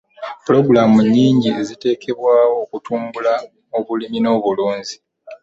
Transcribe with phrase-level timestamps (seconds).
[0.43, 3.33] pulogulaamu nnyingi eziteekebwayo okutumbula
[3.77, 4.95] obulungi n'obulunzi